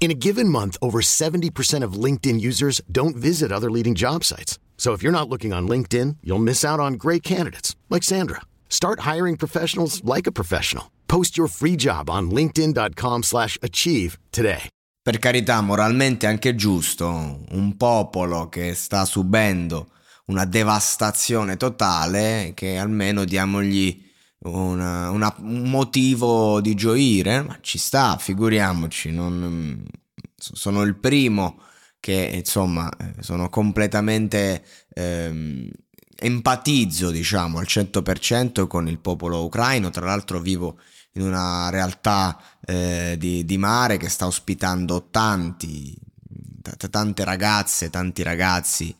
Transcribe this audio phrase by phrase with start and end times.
[0.00, 4.58] In a given month, over 70% of LinkedIn users don't visit other leading job sites.
[4.76, 8.42] So if you're not looking on LinkedIn, you'll miss out on great candidates like Sandra.
[8.68, 10.90] Start hiring professionals like a professional.
[11.06, 14.68] Post your free job on linkedin.com/achieve today.
[15.02, 19.90] Per carità, moralmente anche giusto, un popolo che sta subendo
[20.26, 24.02] una devastazione totale, che almeno diamogli
[24.44, 29.84] una- una- un motivo di gioire, ma ci sta, figuriamoci, non-
[30.36, 31.60] sono il primo
[32.00, 34.62] che insomma eh, sono completamente
[34.94, 35.68] ehm,
[36.16, 40.78] empatizzo diciamo al 100% con il popolo ucraino, tra l'altro vivo
[41.12, 45.96] in una realtà eh, di, di mare che sta ospitando tanti,
[46.62, 48.94] t- tante ragazze, tanti ragazzi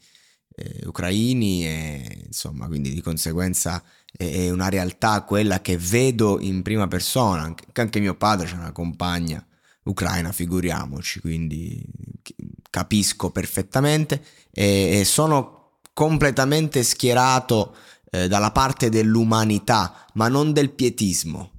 [0.56, 3.82] eh, ucraini e insomma quindi di conseguenza
[4.16, 8.72] è, una realtà quella che vedo in prima persona, anche, anche mio padre c'è una
[8.72, 9.44] compagna
[9.84, 11.84] ucraina, figuriamoci, quindi
[12.70, 14.24] capisco perfettamente.
[14.50, 17.76] E, e sono completamente schierato
[18.10, 21.50] eh, dalla parte dell'umanità, ma non del pietismo,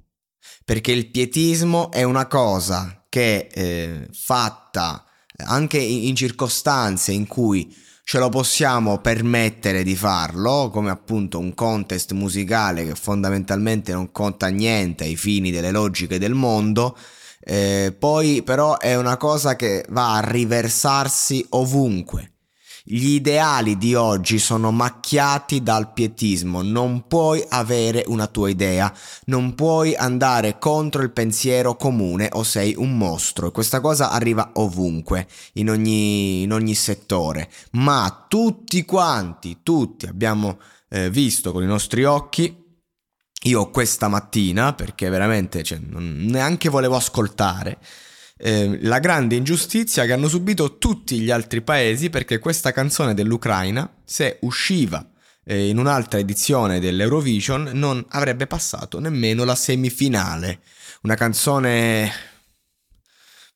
[0.64, 5.04] perché il pietismo è una cosa che eh, fatta
[5.44, 7.74] anche in, in circostanze in cui
[8.08, 14.46] ce lo possiamo permettere di farlo, come appunto un contest musicale che fondamentalmente non conta
[14.46, 16.96] niente ai fini delle logiche del mondo,
[17.40, 22.35] eh, poi però è una cosa che va a riversarsi ovunque.
[22.88, 29.56] Gli ideali di oggi sono macchiati dal pietismo, non puoi avere una tua idea, non
[29.56, 33.48] puoi andare contro il pensiero comune o sei un mostro.
[33.48, 37.50] E questa cosa arriva ovunque, in ogni, in ogni settore.
[37.72, 42.64] Ma tutti quanti, tutti abbiamo eh, visto con i nostri occhi
[43.46, 47.78] io questa mattina, perché veramente cioè, neanche volevo ascoltare,
[48.38, 53.90] eh, la grande ingiustizia che hanno subito tutti gli altri paesi perché questa canzone dell'Ucraina,
[54.04, 55.08] se usciva
[55.44, 60.60] eh, in un'altra edizione dell'Eurovision, non avrebbe passato nemmeno la semifinale.
[61.02, 62.12] Una canzone...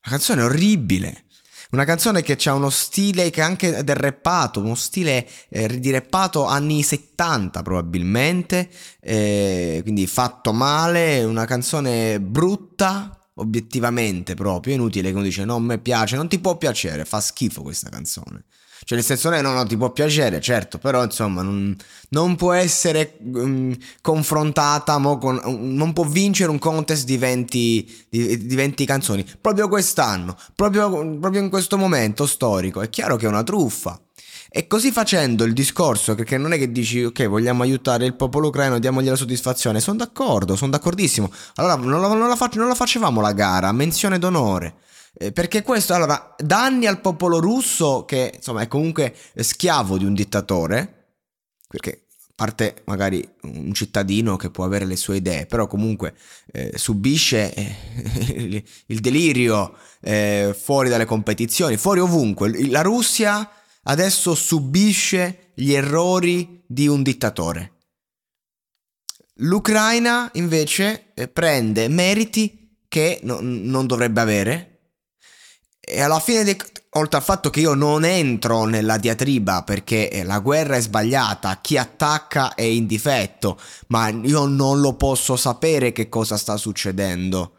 [0.03, 1.25] Una canzone orribile.
[1.71, 6.45] Una canzone che ha uno stile che anche del rappato, uno stile eh, di rappato
[6.45, 15.23] anni 70 probabilmente, eh, quindi fatto male, una canzone brutta, obiettivamente proprio, inutile che uno
[15.23, 18.45] dice no, a me piace, non ti può piacere, fa schifo questa canzone.
[18.83, 21.75] Cioè nel senso no, no, ti può piacere, certo, però insomma non,
[22.09, 28.45] non può essere um, confrontata, con, um, non può vincere un contest di 20, di,
[28.47, 29.25] di 20 canzoni.
[29.39, 34.01] Proprio quest'anno, proprio, proprio in questo momento storico, è chiaro che è una truffa.
[34.53, 38.49] E così facendo il discorso, perché non è che dici ok, vogliamo aiutare il popolo
[38.49, 41.31] ucraino, diamogli la soddisfazione, sono d'accordo, sono d'accordissimo.
[41.55, 44.75] Allora non la, non la, fac- non la facevamo la gara, menzione d'onore.
[45.13, 50.13] Eh, perché questo, allora, danni al popolo russo, che insomma è comunque schiavo di un
[50.13, 51.13] dittatore,
[51.69, 56.13] perché parte magari un cittadino che può avere le sue idee, però comunque
[56.51, 62.67] eh, subisce eh, il delirio eh, fuori dalle competizioni, fuori ovunque.
[62.67, 63.49] La Russia
[63.83, 67.73] adesso subisce gli errori di un dittatore.
[69.35, 74.71] L'Ucraina invece eh, prende meriti che no, non dovrebbe avere
[75.83, 76.55] e alla fine, dei,
[76.91, 81.59] oltre al fatto che io non entro nella diatriba perché eh, la guerra è sbagliata,
[81.59, 87.55] chi attacca è in difetto, ma io non lo posso sapere che cosa sta succedendo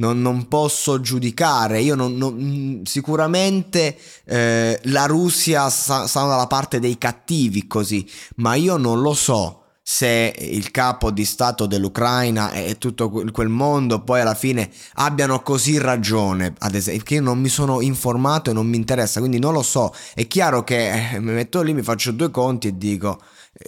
[0.00, 1.80] non, non posso giudicare.
[1.80, 8.54] Io non, non, sicuramente eh, la Russia sta, sta dalla parte dei cattivi così, ma
[8.54, 14.20] io non lo so se il capo di Stato dell'Ucraina e tutto quel mondo poi
[14.20, 18.68] alla fine abbiano così ragione, ad esempio, che io non mi sono informato e non
[18.68, 19.92] mi interessa, quindi non lo so.
[20.14, 23.20] È chiaro che eh, mi metto lì, mi faccio due conti e dico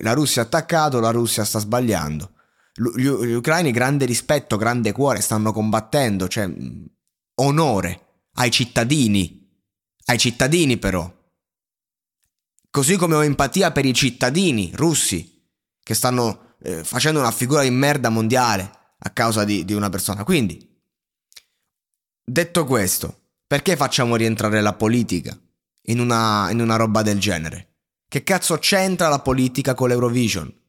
[0.03, 2.31] la Russia ha attaccato, la Russia sta sbagliando
[2.75, 6.51] gli, gli ucraini grande rispetto, grande cuore, stanno combattendo, cioè
[7.37, 9.49] onore ai cittadini,
[10.07, 11.21] ai cittadini però.
[12.71, 15.47] Così come ho empatia per i cittadini russi
[15.83, 20.25] che stanno eh, facendo una figura di merda mondiale a causa di, di una persona.
[20.25, 20.81] Quindi,
[22.25, 25.39] detto questo, perché facciamo rientrare la politica
[25.87, 27.75] in una, in una roba del genere.
[28.09, 30.62] Che cazzo c'entra la politica con l'Eurovision?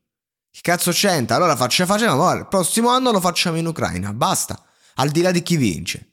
[0.53, 1.37] Che cazzo c'entra?
[1.37, 4.63] Allora faccia, facciamo, il prossimo anno lo facciamo in Ucraina, basta,
[4.95, 6.11] al di là di chi vince.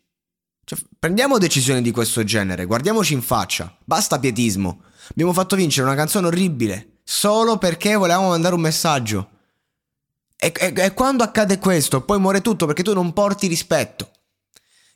[0.65, 4.85] Cioè, prendiamo decisioni di questo genere, guardiamoci in faccia, basta pietismo.
[5.11, 9.31] Abbiamo fatto vincere una canzone orribile, solo perché volevamo mandare un messaggio.
[10.39, 14.11] E, e, e quando accade questo, poi muore tutto perché tu non porti rispetto.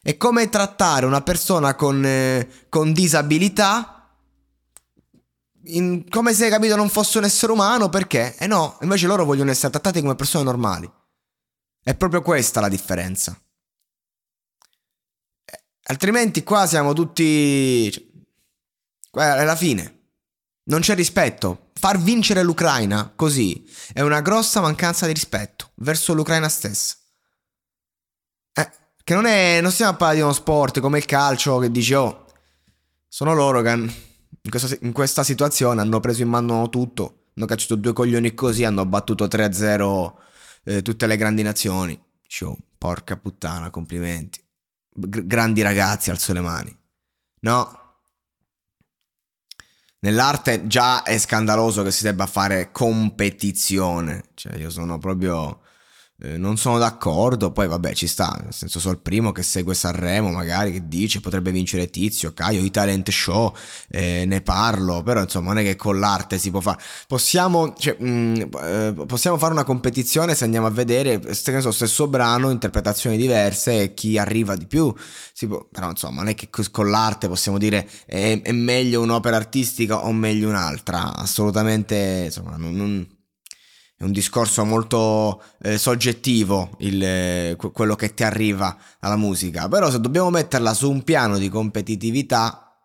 [0.00, 3.94] È come trattare una persona con, eh, con disabilità
[5.66, 8.37] in, come se, capito, non fosse un essere umano perché?
[8.37, 10.90] E eh no, invece loro vogliono essere trattati come persone normali.
[11.82, 13.38] È proprio questa la differenza.
[15.44, 17.90] Eh, altrimenti qua siamo tutti...
[19.11, 20.08] Cioè, è la fine.
[20.64, 21.70] Non c'è rispetto.
[21.75, 26.96] Far vincere l'Ucraina così è una grossa mancanza di rispetto verso l'Ucraina stessa.
[29.05, 29.60] Che non è.
[29.60, 32.25] Non stiamo a parlare di uno sport come il calcio che dici, oh,
[33.06, 33.69] sono loro che
[34.42, 37.26] in questa, in questa situazione hanno preso in mano tutto.
[37.36, 40.12] Hanno cacciato due coglioni così, hanno battuto 3-0
[40.64, 42.00] eh, tutte le grandi nazioni.
[42.22, 44.40] Dicevo, porca puttana, complimenti.
[44.90, 46.76] G- grandi ragazzi, alzo le mani.
[47.40, 47.82] No.
[50.00, 54.31] Nell'arte già è scandaloso che si debba fare competizione.
[54.34, 55.60] Cioè, io sono proprio
[56.24, 59.74] eh, non sono d'accordo, poi vabbè ci sta, nel senso so il primo che segue
[59.74, 63.54] Sanremo magari che dice potrebbe vincere Tizio, Caio, i talent show,
[63.90, 67.96] eh, ne parlo, però insomma non è che con l'arte si può fare, possiamo, cioè,
[67.98, 71.20] mh, mm, eh, possiamo fare una competizione se andiamo a vedere,
[71.60, 74.94] so, stesso brano, interpretazioni diverse e chi arriva di più,
[75.32, 80.06] può, però insomma non è che con l'arte possiamo dire è, è meglio un'opera artistica
[80.06, 83.06] o meglio un'altra, assolutamente insomma non, non
[84.04, 90.00] un discorso molto eh, soggettivo il, eh, quello che ti arriva dalla musica, però se
[90.00, 92.76] dobbiamo metterla su un piano di competitività,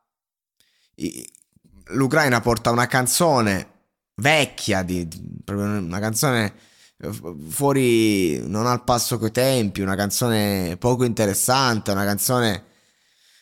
[1.88, 3.68] l'Ucraina porta una canzone
[4.16, 5.08] vecchia, di,
[5.48, 6.54] una canzone
[6.98, 7.12] eh,
[7.50, 12.66] fuori, non al passo coi tempi, una canzone poco interessante, una canzone,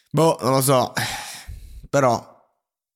[0.09, 0.93] boh, non lo so,
[1.89, 2.35] però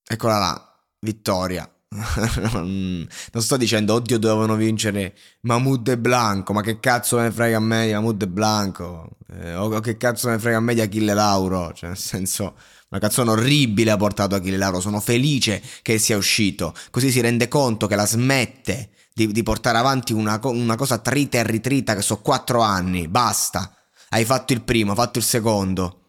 [0.08, 3.08] eccola là, vittoria non
[3.42, 6.54] sto dicendo, oddio, dovevano vincere Mahmoud e Blanco.
[6.54, 9.10] Ma che cazzo ne frega a me di Mahmoud e Blanco?
[9.34, 11.74] Eh, o che cazzo ne frega a me di Achille Lauro?
[11.74, 12.56] Cioè, nel senso,
[12.90, 14.80] una canzone orribile ha portato Achille Lauro.
[14.80, 16.74] Sono felice che sia uscito.
[16.92, 21.40] Così si rende conto che la smette di, di portare avanti una, una, cosa trita
[21.40, 23.10] e ritrita che sono quattro anni.
[23.10, 23.70] Basta.
[24.10, 26.00] Hai fatto il primo, hai fatto il secondo.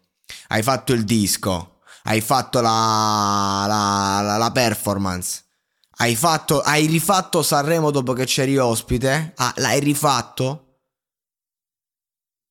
[0.49, 1.79] Hai fatto il disco.
[2.05, 5.51] Hai fatto la, la, la, la performance
[5.97, 9.33] hai, fatto, hai rifatto Sanremo dopo che c'eri ospite?
[9.37, 10.81] Ah, l'hai rifatto?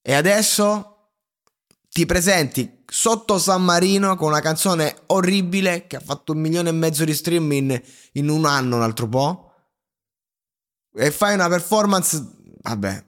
[0.01, 1.13] E adesso
[1.89, 6.73] ti presenti sotto San Marino con una canzone orribile che ha fatto un milione e
[6.73, 7.81] mezzo di stream in,
[8.13, 9.53] in un anno, un altro po'.
[10.93, 12.21] E fai una performance,
[12.61, 13.05] vabbè,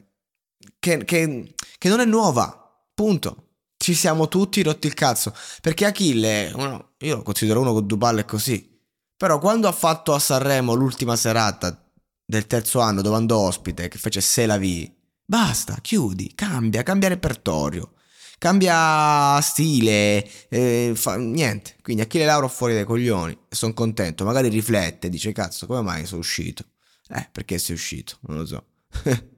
[0.79, 2.59] che, che, che non è nuova.
[2.93, 3.43] Punto
[3.77, 5.33] ci siamo tutti rotti il cazzo.
[5.61, 8.72] Perché Achille, uno, io lo considero uno con due palle così.
[9.17, 11.77] Però quando ha fatto a Sanremo l'ultima serata
[12.25, 14.91] del terzo anno dove andò ospite, che fece Se la vi,
[15.25, 17.93] basta, chiudi, cambia, cambia repertorio,
[18.37, 21.75] cambia stile, eh, fa, niente.
[21.81, 26.21] Quindi Achille Lauro fuori dai coglioni, sono contento, magari riflette, dice cazzo, come mai sono
[26.21, 26.65] uscito?
[27.09, 28.17] Eh, perché sei uscito?
[28.21, 28.65] Non lo so.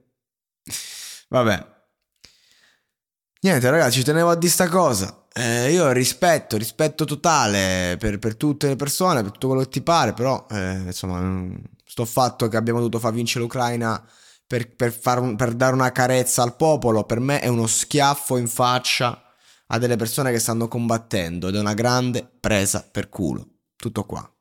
[1.28, 1.74] Vabbè.
[3.40, 5.25] Niente ragazzi, ci tenevo a di sta cosa.
[5.38, 9.82] Eh, io rispetto, rispetto totale per, per, tutte le persone, per tutto quello che ti
[9.82, 14.02] pare, però eh, insomma, sto fatto che abbiamo dovuto far vincere l'Ucraina
[14.46, 18.48] per, per, far, per dare una carezza al popolo, per me è uno schiaffo in
[18.48, 19.22] faccia
[19.66, 23.46] a delle persone che stanno combattendo ed è una grande presa per culo.
[23.76, 24.35] Tutto qua.